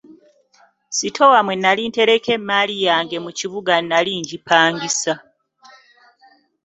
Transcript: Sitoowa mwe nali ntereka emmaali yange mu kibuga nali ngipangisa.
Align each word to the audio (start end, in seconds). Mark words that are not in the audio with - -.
Sitoowa 0.97 1.39
mwe 1.45 1.55
nali 1.61 1.83
ntereka 1.89 2.29
emmaali 2.37 2.75
yange 2.87 3.17
mu 3.25 3.31
kibuga 3.39 3.73
nali 3.89 4.11
ngipangisa. 4.21 5.13